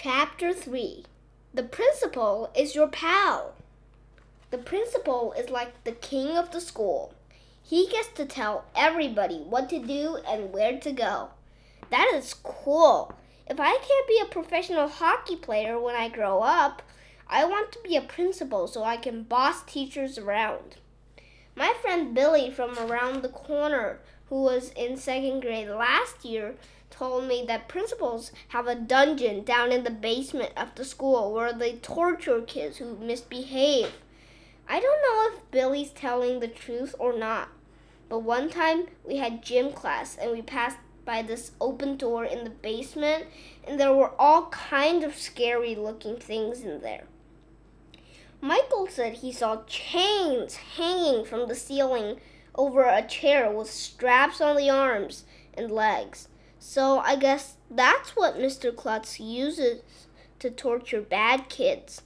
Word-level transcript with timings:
Chapter 0.00 0.52
3 0.52 1.06
The 1.52 1.64
principal 1.64 2.50
is 2.56 2.76
your 2.76 2.86
pal. 2.86 3.56
The 4.52 4.58
principal 4.58 5.32
is 5.32 5.50
like 5.50 5.82
the 5.82 5.90
king 5.90 6.36
of 6.38 6.52
the 6.52 6.60
school. 6.60 7.14
He 7.64 7.88
gets 7.88 8.06
to 8.14 8.24
tell 8.24 8.66
everybody 8.76 9.38
what 9.38 9.68
to 9.70 9.80
do 9.80 10.18
and 10.28 10.52
where 10.52 10.78
to 10.78 10.92
go. 10.92 11.30
That 11.90 12.12
is 12.14 12.32
cool. 12.32 13.12
If 13.48 13.58
I 13.58 13.72
can't 13.72 14.06
be 14.06 14.20
a 14.22 14.32
professional 14.32 14.86
hockey 14.86 15.34
player 15.34 15.80
when 15.80 15.96
I 15.96 16.08
grow 16.10 16.42
up, 16.42 16.82
I 17.26 17.44
want 17.44 17.72
to 17.72 17.80
be 17.82 17.96
a 17.96 18.00
principal 18.00 18.68
so 18.68 18.84
I 18.84 18.98
can 18.98 19.24
boss 19.24 19.64
teachers 19.64 20.16
around. 20.16 20.76
My 21.58 21.74
friend 21.82 22.14
Billy 22.14 22.52
from 22.52 22.78
around 22.78 23.22
the 23.22 23.28
corner, 23.28 23.98
who 24.28 24.44
was 24.44 24.70
in 24.76 24.96
second 24.96 25.40
grade 25.40 25.68
last 25.68 26.24
year, 26.24 26.54
told 26.88 27.24
me 27.24 27.44
that 27.48 27.66
principals 27.66 28.30
have 28.50 28.68
a 28.68 28.76
dungeon 28.76 29.42
down 29.42 29.72
in 29.72 29.82
the 29.82 29.90
basement 29.90 30.52
of 30.56 30.72
the 30.76 30.84
school 30.84 31.34
where 31.34 31.52
they 31.52 31.72
torture 31.72 32.42
kids 32.42 32.76
who 32.76 32.96
misbehave. 32.98 33.90
I 34.68 34.78
don't 34.78 35.02
know 35.02 35.36
if 35.36 35.50
Billy's 35.50 35.90
telling 35.90 36.38
the 36.38 36.46
truth 36.46 36.94
or 36.96 37.12
not, 37.12 37.48
but 38.08 38.20
one 38.20 38.50
time 38.50 38.86
we 39.04 39.16
had 39.16 39.42
gym 39.42 39.72
class 39.72 40.16
and 40.16 40.30
we 40.30 40.42
passed 40.42 40.78
by 41.04 41.22
this 41.22 41.50
open 41.60 41.96
door 41.96 42.24
in 42.24 42.44
the 42.44 42.50
basement 42.50 43.24
and 43.66 43.80
there 43.80 43.92
were 43.92 44.12
all 44.16 44.46
kinds 44.50 45.04
of 45.04 45.16
scary 45.16 45.74
looking 45.74 46.18
things 46.18 46.60
in 46.60 46.82
there. 46.82 47.06
Michael 48.40 48.86
said 48.86 49.14
he 49.14 49.32
saw 49.32 49.62
chains 49.64 50.56
hanging 50.76 51.24
from 51.24 51.48
the 51.48 51.54
ceiling 51.54 52.20
over 52.54 52.84
a 52.84 53.06
chair 53.06 53.50
with 53.50 53.70
straps 53.70 54.40
on 54.40 54.56
the 54.56 54.70
arms 54.70 55.24
and 55.54 55.70
legs. 55.70 56.28
So 56.58 56.98
I 56.98 57.16
guess 57.16 57.56
that's 57.70 58.16
what 58.16 58.38
Mr. 58.38 58.74
Klutz 58.74 59.20
uses 59.20 59.82
to 60.38 60.50
torture 60.50 61.00
bad 61.00 61.48
kids. 61.48 62.02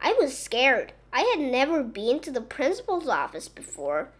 I 0.00 0.14
was 0.14 0.36
scared. 0.36 0.92
I 1.12 1.20
had 1.34 1.40
never 1.40 1.82
been 1.82 2.20
to 2.20 2.30
the 2.30 2.40
principal's 2.40 3.08
office 3.08 3.48
before. 3.48 4.10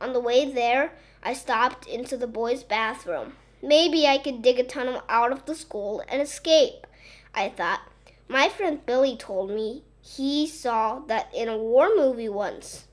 On 0.00 0.12
the 0.12 0.20
way 0.20 0.50
there, 0.50 0.92
I 1.22 1.32
stopped 1.32 1.86
into 1.86 2.16
the 2.16 2.26
boys' 2.26 2.64
bathroom. 2.64 3.34
Maybe 3.62 4.06
I 4.06 4.18
could 4.18 4.42
dig 4.42 4.58
a 4.58 4.64
tunnel 4.64 5.02
out 5.08 5.32
of 5.32 5.46
the 5.46 5.54
school 5.54 6.02
and 6.08 6.20
escape, 6.20 6.86
I 7.34 7.48
thought. 7.48 7.80
My 8.28 8.48
friend 8.48 8.84
Billy 8.84 9.16
told 9.16 9.50
me 9.50 9.84
he 10.02 10.46
saw 10.46 10.98
that 11.06 11.32
in 11.32 11.48
a 11.48 11.56
war 11.56 11.88
movie 11.94 12.28
once. 12.28 12.86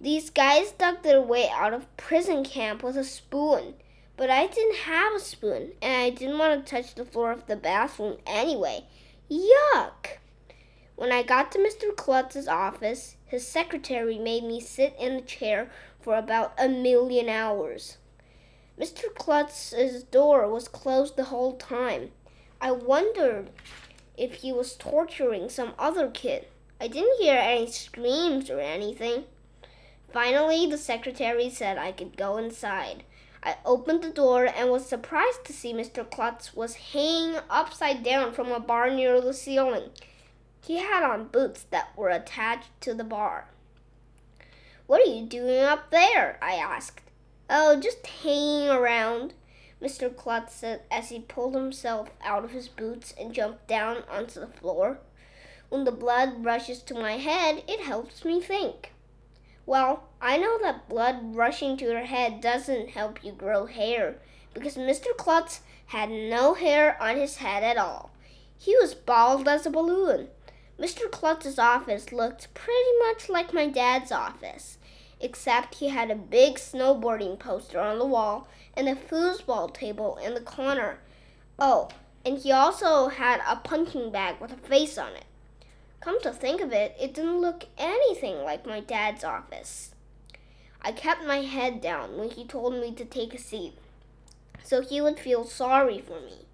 These 0.00 0.30
guys 0.30 0.70
dug 0.70 1.02
their 1.02 1.20
way 1.20 1.50
out 1.50 1.74
of 1.74 1.94
prison 1.96 2.44
camp 2.44 2.84
with 2.84 2.96
a 2.96 3.02
spoon. 3.02 3.74
But 4.16 4.30
I 4.30 4.46
didn't 4.46 4.78
have 4.78 5.14
a 5.14 5.20
spoon, 5.20 5.72
and 5.82 6.02
I 6.02 6.10
didn't 6.10 6.38
want 6.38 6.64
to 6.64 6.70
touch 6.70 6.94
the 6.94 7.04
floor 7.04 7.30
of 7.30 7.46
the 7.46 7.56
bathroom 7.56 8.18
anyway. 8.26 8.84
Yuck! 9.30 10.18
When 10.96 11.12
I 11.12 11.22
got 11.22 11.52
to 11.52 11.58
Mr. 11.58 11.94
Klutz's 11.94 12.48
office, 12.48 13.16
his 13.26 13.46
secretary 13.46 14.18
made 14.18 14.42
me 14.42 14.60
sit 14.60 14.96
in 14.98 15.12
a 15.12 15.20
chair 15.20 15.70
for 16.00 16.16
about 16.16 16.52
a 16.58 16.68
million 16.68 17.28
hours. 17.28 17.98
Mr. 18.76 19.04
Klutz's 19.14 20.02
door 20.02 20.48
was 20.48 20.66
closed 20.66 21.16
the 21.16 21.24
whole 21.24 21.56
time. 21.56 22.10
I 22.60 22.72
wondered 22.72 23.50
if 24.18 24.34
he 24.34 24.52
was 24.52 24.74
torturing 24.74 25.48
some 25.48 25.72
other 25.78 26.10
kid. 26.10 26.46
I 26.80 26.88
didn't 26.88 27.20
hear 27.20 27.36
any 27.36 27.70
screams 27.70 28.50
or 28.50 28.60
anything. 28.60 29.24
Finally, 30.12 30.66
the 30.66 30.78
secretary 30.78 31.50
said 31.50 31.78
I 31.78 31.92
could 31.92 32.16
go 32.16 32.36
inside. 32.36 33.04
I 33.42 33.56
opened 33.64 34.02
the 34.02 34.10
door 34.10 34.46
and 34.46 34.70
was 34.70 34.86
surprised 34.86 35.44
to 35.44 35.52
see 35.52 35.72
Mr. 35.72 36.08
Klutz 36.08 36.54
was 36.54 36.74
hanging 36.92 37.38
upside 37.48 38.02
down 38.02 38.32
from 38.32 38.50
a 38.50 38.60
bar 38.60 38.90
near 38.90 39.20
the 39.20 39.32
ceiling. 39.32 39.90
He 40.64 40.78
had 40.78 41.02
on 41.02 41.28
boots 41.28 41.64
that 41.70 41.96
were 41.96 42.10
attached 42.10 42.68
to 42.82 42.94
the 42.94 43.04
bar. 43.04 43.46
What 44.86 45.06
are 45.06 45.10
you 45.10 45.24
doing 45.26 45.60
up 45.60 45.90
there? 45.90 46.38
I 46.42 46.54
asked. 46.54 47.02
Oh, 47.50 47.78
just 47.80 48.06
hanging 48.06 48.68
around, 48.68 49.34
Mr. 49.82 50.14
Klutz 50.14 50.54
said 50.54 50.82
as 50.90 51.10
he 51.10 51.20
pulled 51.20 51.54
himself 51.54 52.10
out 52.22 52.44
of 52.44 52.50
his 52.50 52.68
boots 52.68 53.14
and 53.18 53.32
jumped 53.32 53.66
down 53.66 54.02
onto 54.10 54.40
the 54.40 54.46
floor. 54.46 54.98
When 55.68 55.84
the 55.84 55.92
blood 55.92 56.44
rushes 56.44 56.82
to 56.82 56.94
my 56.94 57.18
head, 57.18 57.62
it 57.68 57.80
helps 57.80 58.24
me 58.24 58.40
think. 58.40 58.92
Well, 59.66 60.04
I 60.20 60.38
know 60.38 60.58
that 60.62 60.88
blood 60.88 61.36
rushing 61.36 61.76
to 61.76 61.84
your 61.84 62.04
head 62.04 62.40
doesn't 62.40 62.90
help 62.90 63.22
you 63.22 63.32
grow 63.32 63.66
hair 63.66 64.16
because 64.54 64.76
Mr. 64.76 65.16
Klutz 65.16 65.60
had 65.86 66.10
no 66.10 66.54
hair 66.54 67.00
on 67.00 67.16
his 67.16 67.36
head 67.36 67.62
at 67.62 67.76
all. 67.76 68.10
He 68.56 68.74
was 68.76 68.94
bald 68.94 69.46
as 69.46 69.66
a 69.66 69.70
balloon. 69.70 70.28
Mr. 70.78 71.10
Klutz's 71.10 71.58
office 71.58 72.12
looked 72.12 72.52
pretty 72.54 72.98
much 73.06 73.28
like 73.28 73.52
my 73.52 73.66
dad's 73.66 74.10
office, 74.10 74.78
except 75.20 75.76
he 75.76 75.88
had 75.88 76.10
a 76.10 76.14
big 76.14 76.54
snowboarding 76.56 77.38
poster 77.38 77.80
on 77.80 77.98
the 77.98 78.06
wall 78.06 78.48
and 78.74 78.88
a 78.88 78.94
foosball 78.94 79.72
table 79.72 80.16
in 80.16 80.34
the 80.34 80.40
corner. 80.40 80.98
Oh, 81.58 81.88
and 82.24 82.38
he 82.38 82.52
also 82.52 83.08
had 83.08 83.40
a 83.48 83.56
punching 83.56 84.10
bag 84.10 84.40
with 84.40 84.52
a 84.52 84.56
face 84.56 84.98
on 84.98 85.12
it. 85.14 85.24
Come 86.00 86.20
to 86.22 86.32
think 86.32 86.60
of 86.60 86.72
it, 86.72 86.94
it 87.00 87.12
didn't 87.12 87.40
look 87.40 87.64
anything 87.76 88.42
like 88.44 88.66
my 88.66 88.80
dad's 88.80 89.24
office. 89.24 89.94
I 90.80 90.92
kept 90.92 91.24
my 91.24 91.38
head 91.38 91.80
down 91.80 92.16
when 92.16 92.30
he 92.30 92.44
told 92.44 92.74
me 92.74 92.92
to 92.92 93.04
take 93.04 93.34
a 93.34 93.38
seat, 93.38 93.74
so 94.62 94.80
he 94.80 95.00
would 95.00 95.18
feel 95.18 95.44
sorry 95.44 96.00
for 96.00 96.20
me. 96.20 96.46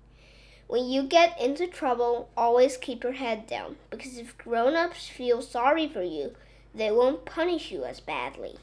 When 0.67 0.87
you 0.89 1.03
get 1.03 1.39
into 1.39 1.67
trouble, 1.67 2.31
always 2.35 2.79
keep 2.79 3.05
your 3.05 3.13
head 3.13 3.47
down, 3.47 3.77
because 3.91 4.17
if 4.17 4.39
grown 4.39 4.75
ups 4.75 5.09
feel 5.09 5.43
sorry 5.43 5.87
for 5.87 6.03
you, 6.03 6.35
they 6.75 6.91
won't 6.91 7.25
punish 7.25 7.71
you 7.71 7.85
as 7.85 8.01
badly. 8.01 8.57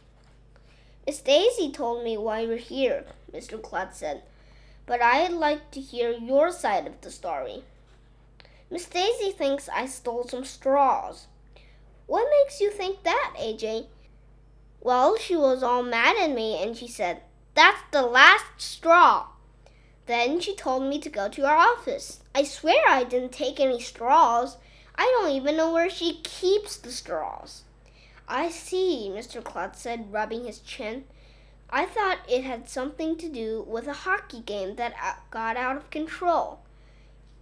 Miss 1.07 1.21
Daisy 1.21 1.71
told 1.71 2.03
me 2.03 2.17
why 2.17 2.41
you're 2.41 2.57
here, 2.57 3.05
Mr. 3.33 3.61
Klutz 3.61 3.97
said, 3.97 4.23
but 4.85 5.01
I'd 5.01 5.31
like 5.31 5.71
to 5.71 5.79
hear 5.79 6.11
your 6.11 6.51
side 6.51 6.85
of 6.85 6.99
the 7.01 7.11
story. 7.11 7.63
Miss 8.69 8.85
Daisy 8.85 9.31
thinks 9.31 9.69
I 9.69 9.85
stole 9.85 10.27
some 10.27 10.43
straws. 10.43 11.27
What 12.07 12.29
makes 12.29 12.59
you 12.59 12.71
think 12.71 13.03
that, 13.03 13.33
AJ? 13.39 13.85
Well, 14.81 15.17
she 15.17 15.35
was 15.35 15.63
all 15.63 15.83
mad 15.83 16.17
at 16.17 16.35
me 16.35 16.61
and 16.61 16.75
she 16.75 16.87
said, 16.87 17.21
That's 17.53 17.81
the 17.91 18.01
last 18.01 18.45
straw. 18.57 19.27
Then 20.07 20.39
she 20.39 20.55
told 20.55 20.83
me 20.83 20.99
to 20.99 21.09
go 21.09 21.29
to 21.29 21.41
her 21.43 21.55
office. 21.55 22.19
I 22.35 22.43
swear 22.43 22.81
I 22.89 23.03
didn't 23.03 23.31
take 23.31 23.59
any 23.59 23.79
straws. 23.79 24.57
I 24.95 25.03
don't 25.03 25.31
even 25.31 25.55
know 25.55 25.71
where 25.71 25.89
she 25.89 26.15
keeps 26.21 26.75
the 26.75 26.91
straws. 26.91 27.63
I 28.31 28.49
see, 28.49 29.11
Mr. 29.13 29.43
Klutz 29.43 29.81
said, 29.81 30.11
rubbing 30.11 30.45
his 30.45 30.59
chin. 30.59 31.03
I 31.69 31.85
thought 31.85 32.19
it 32.27 32.43
had 32.43 32.67
something 32.67 33.15
to 33.17 33.29
do 33.29 33.63
with 33.67 33.87
a 33.87 33.93
hockey 33.93 34.39
game 34.39 34.75
that 34.77 34.95
got 35.29 35.55
out 35.55 35.77
of 35.77 35.89
control 35.91 36.61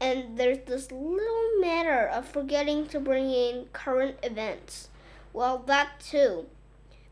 and 0.02 0.38
there's 0.38 0.60
this 0.60 0.92
little 0.92 1.60
matter 1.60 2.08
of 2.08 2.28
forgetting 2.28 2.88
to 2.88 3.00
bring 3.00 3.32
in 3.32 3.66
current 3.74 4.18
events. 4.24 4.90
Well, 5.34 5.60
that 5.68 6.00
too. 6.00 6.46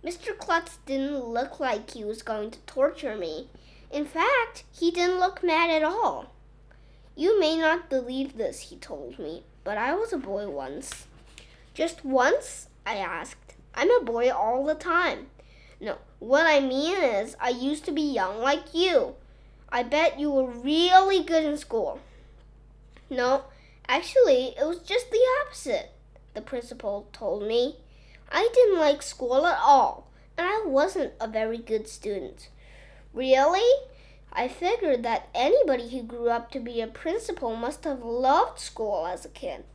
Mr. 0.04 0.38
Klutz 0.38 0.78
didn't 0.86 1.26
look 1.26 1.60
like 1.60 1.92
he 1.92 2.06
was 2.06 2.22
going 2.22 2.52
to 2.52 2.60
torture 2.60 3.16
me. 3.16 3.50
In 3.92 4.06
fact, 4.06 4.64
he 4.72 4.92
didn't 4.92 5.20
look 5.20 5.44
mad 5.44 5.70
at 5.70 5.84
all. 5.84 6.34
You 7.16 7.40
may 7.40 7.58
not 7.58 7.90
believe 7.90 8.38
this, 8.38 8.70
he 8.70 8.78
told 8.78 9.20
me, 9.20 9.44
but 9.64 9.78
I 9.78 9.94
was 9.94 10.14
a 10.14 10.18
boy 10.18 10.48
once. 10.50 11.08
Just 11.74 12.06
once? 12.06 12.68
I 12.86 12.96
asked. 12.98 13.47
I'm 13.78 13.92
a 13.92 14.04
boy 14.04 14.32
all 14.32 14.66
the 14.66 14.74
time. 14.74 15.28
No, 15.80 16.00
what 16.18 16.48
I 16.48 16.60
mean 16.60 16.98
is, 16.98 17.38
I 17.40 17.50
used 17.50 17.86
to 17.86 17.92
be 17.92 18.02
young 18.02 18.40
like 18.40 18.74
you. 18.74 19.14
I 19.70 19.84
bet 19.84 20.20
you 20.20 20.32
were 20.32 20.50
really 20.50 21.24
good 21.24 21.44
in 21.44 21.58
school. 21.58 22.00
No, 23.08 23.44
actually, 23.88 24.56
it 24.60 24.66
was 24.66 24.80
just 24.80 25.12
the 25.12 25.22
opposite, 25.42 25.92
the 26.34 26.42
principal 26.42 27.08
told 27.14 27.44
me. 27.48 27.76
I 28.32 28.50
didn't 28.52 28.80
like 28.80 29.04
school 29.04 29.46
at 29.46 29.60
all, 29.62 30.10
and 30.40 30.48
I 30.48 30.64
wasn't 30.66 31.14
a 31.22 31.28
very 31.28 31.60
good 31.60 31.88
student. 31.88 32.50
Really? 33.14 33.86
I 34.34 34.48
figured 34.48 35.04
that 35.04 35.30
anybody 35.36 35.90
who 35.90 36.02
grew 36.02 36.30
up 36.30 36.50
to 36.52 36.60
be 36.60 36.82
a 36.82 36.88
principal 36.88 37.56
must 37.56 37.84
have 37.84 38.02
loved 38.02 38.60
school 38.60 39.06
as 39.06 39.24
a 39.24 39.30
kid. 39.30 39.66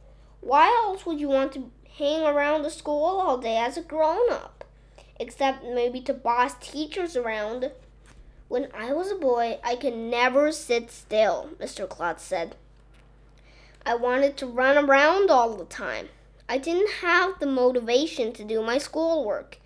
Why 0.40 0.66
else 0.84 1.06
would 1.06 1.20
you 1.20 1.28
want 1.28 1.52
to 1.52 1.70
hang 1.98 2.22
around 2.22 2.62
the 2.62 2.70
school 2.70 3.20
all 3.20 3.38
day 3.38 3.56
as 3.56 3.76
a 3.76 3.82
grown 3.82 4.30
up? 4.30 4.64
Except 5.18 5.64
maybe 5.64 6.00
to 6.02 6.14
boss 6.14 6.54
teachers 6.60 7.16
around. 7.16 7.70
When 8.48 8.68
I 8.74 8.92
was 8.92 9.10
a 9.10 9.16
boy, 9.16 9.58
I 9.62 9.76
could 9.76 9.96
never 9.96 10.52
sit 10.52 10.90
still, 10.90 11.50
Mr. 11.60 11.88
Klutz 11.88 12.22
said. 12.22 12.56
I 13.84 13.94
wanted 13.94 14.36
to 14.38 14.46
run 14.46 14.76
around 14.76 15.30
all 15.30 15.56
the 15.56 15.64
time. 15.64 16.08
I 16.48 16.58
didn't 16.58 17.00
have 17.00 17.38
the 17.38 17.46
motivation 17.46 18.32
to 18.34 18.44
do 18.44 18.62
my 18.62 18.78
schoolwork. 18.78 19.58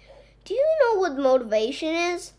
Do 0.44 0.55
you 0.55 0.67
know 0.81 1.00
what 1.00 1.19
motivation 1.19 1.94
is? 1.94 2.32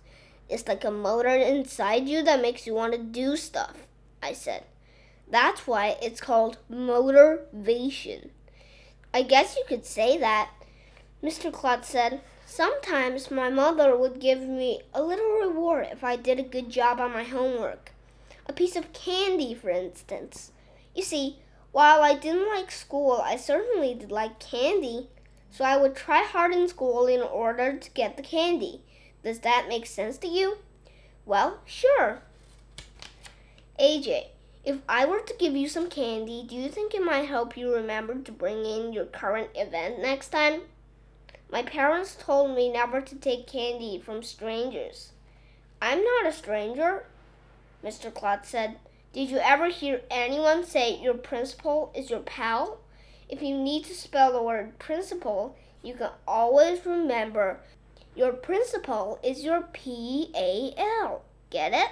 It's 0.50 0.68
like 0.68 0.86
a 0.86 0.92
motor 0.92 1.30
inside 1.30 2.08
you 2.08 2.24
that 2.24 2.42
makes 2.42 2.66
you 2.66 2.74
want 2.74 2.94
to 2.94 2.98
do 2.98 3.36
stuff, 3.36 3.76
I 4.24 4.34
said. 4.34 4.64
That's 5.30 5.68
why 5.68 5.98
it's 6.02 6.22
called 6.22 6.58
motivation. 6.70 8.32
I 9.18 9.24
guess 9.24 9.56
you 9.56 9.64
could 9.68 9.84
say 9.84 10.16
that. 10.20 10.52
Mr. 11.24 11.52
Klutz 11.52 11.90
said, 11.90 12.22
Sometimes 12.46 13.32
my 13.32 13.50
mother 13.50 13.98
would 13.98 14.20
give 14.20 14.42
me 14.42 14.82
a 14.94 15.02
little 15.02 15.40
reward 15.40 15.88
if 15.92 16.04
I 16.04 16.16
did 16.16 16.38
a 16.38 16.44
good 16.44 16.70
job 16.70 17.00
on 17.00 17.14
my 17.14 17.24
homework. 17.24 17.94
A 18.46 18.54
piece 18.54 18.76
of 18.76 18.94
candy, 18.94 19.56
for 19.56 19.72
instance. 19.72 20.52
You 20.94 21.02
see, 21.02 21.40
while 21.72 22.04
I 22.04 22.14
didn't 22.14 22.48
like 22.48 22.70
school, 22.70 23.14
I 23.14 23.38
certainly 23.38 23.96
did 23.96 24.12
like 24.12 24.40
candy, 24.40 25.10
so 25.50 25.66
I 25.66 25.78
would 25.78 25.96
try 25.96 26.22
hard 26.22 26.54
in 26.54 26.68
school 26.68 27.08
in 27.08 27.22
order 27.22 27.76
to 27.76 27.90
get 27.90 28.18
the 28.18 28.22
candy. 28.22 28.82
Does 29.24 29.40
that 29.40 29.66
make 29.68 29.88
sense 29.88 30.20
to 30.20 30.28
you? 30.28 30.60
Well, 31.26 31.62
sure. 31.66 32.22
AJ, 33.80 34.28
if 34.68 34.80
I 34.90 35.06
were 35.06 35.22
to 35.22 35.34
give 35.40 35.56
you 35.56 35.70
some 35.70 35.90
candy, 35.90 36.46
do 36.46 36.54
you 36.54 36.68
think 36.68 36.94
it 36.94 37.02
might 37.02 37.30
help 37.30 37.56
you 37.56 37.74
remember 37.74 38.16
to 38.16 38.32
bring 38.34 38.66
in 38.66 38.92
your 38.92 39.06
current 39.06 39.50
event 39.56 40.02
next 40.02 40.28
time? 40.28 40.64
My 41.50 41.64
parents 41.64 42.18
told 42.20 42.54
me 42.54 42.70
never 42.70 43.00
to 43.00 43.16
take 43.16 43.48
candy 43.48 43.98
from 43.98 44.24
strangers. 44.24 45.14
I'm 45.82 46.04
not 46.04 46.28
a 46.28 46.34
stranger, 46.34 47.06
Mr. 47.82 48.14
Klutz 48.14 48.50
said. 48.50 48.78
Did 49.14 49.30
you 49.30 49.38
ever 49.38 49.70
hear 49.70 50.02
anyone 50.12 50.66
say 50.66 51.00
your 51.02 51.14
principal 51.14 51.94
is 51.96 52.10
your 52.10 52.20
pal? 52.20 52.80
If 53.30 53.42
you 53.42 53.56
need 53.56 53.86
to 53.86 53.94
spell 53.94 54.34
the 54.34 54.44
word 54.44 54.78
principal, 54.80 55.56
you 55.82 55.94
can 55.94 56.10
always 56.28 56.86
remember 56.86 57.62
your 58.18 58.34
principal 58.34 59.18
is 59.24 59.46
your 59.46 59.62
P 59.72 60.30
A 60.36 60.74
L. 60.78 61.22
Get 61.52 61.72
it? 61.72 61.88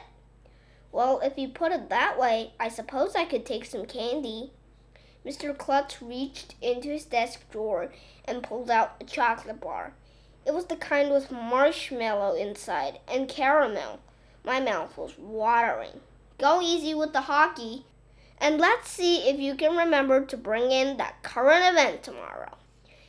Well, 0.96 1.20
if 1.20 1.38
you 1.38 1.50
put 1.50 1.74
it 1.74 1.90
that 1.90 2.18
way, 2.18 2.54
I 2.58 2.70
suppose 2.70 3.18
I 3.18 3.26
could 3.26 3.46
take 3.46 3.66
some 3.66 3.86
candy. 3.86 4.52
Mr. 5.26 5.56
Klutz 5.56 6.02
reached 6.02 6.56
into 6.62 6.88
his 6.88 7.04
desk 7.04 7.42
drawer 7.52 7.92
and 8.24 8.42
pulled 8.42 8.72
out 8.72 8.96
a 9.02 9.04
chocolate 9.04 9.60
bar. 9.60 9.92
It 10.46 10.54
was 10.54 10.68
the 10.68 10.78
kind 10.78 11.12
with 11.12 11.34
marshmallow 11.34 12.36
inside 12.36 13.00
and 13.10 13.28
caramel. 13.28 14.00
My 14.46 14.62
mouth 14.62 14.98
was 14.98 15.18
watering. 15.18 16.00
Go 16.38 16.62
easy 16.62 16.94
with 16.94 17.12
the 17.12 17.28
hockey. 17.28 17.84
And 18.38 18.58
let's 18.58 18.90
see 18.90 19.28
if 19.28 19.38
you 19.38 19.56
can 19.56 19.76
remember 19.76 20.24
to 20.24 20.38
bring 20.38 20.72
in 20.72 20.96
that 20.96 21.24
current 21.24 21.66
event 21.66 22.04
tomorrow, 22.04 22.56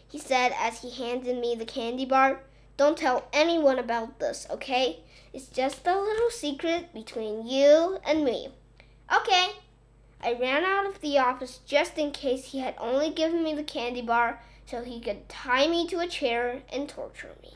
he 0.08 0.18
said 0.18 0.52
as 0.58 0.82
he 0.82 0.90
handed 0.90 1.38
me 1.38 1.54
the 1.54 1.64
candy 1.64 2.04
bar. 2.04 2.40
Don't 2.76 2.98
tell 2.98 3.28
anyone 3.32 3.78
about 3.78 4.18
this, 4.18 4.46
okay? 4.50 5.00
It's 5.32 5.48
just 5.48 5.86
a 5.86 5.98
little 5.98 6.30
secret 6.30 6.92
between 6.92 7.46
you 7.46 7.98
and 8.04 8.24
me. 8.24 8.50
Okay. 9.14 9.48
I 10.20 10.32
ran 10.32 10.64
out 10.64 10.86
of 10.86 11.00
the 11.00 11.18
office 11.18 11.60
just 11.66 11.98
in 11.98 12.10
case 12.10 12.46
he 12.46 12.58
had 12.60 12.74
only 12.78 13.10
given 13.10 13.42
me 13.42 13.54
the 13.54 13.62
candy 13.62 14.02
bar 14.02 14.42
so 14.66 14.82
he 14.82 15.00
could 15.00 15.28
tie 15.28 15.68
me 15.68 15.86
to 15.88 16.00
a 16.00 16.06
chair 16.06 16.62
and 16.72 16.88
torture 16.88 17.36
me. 17.42 17.54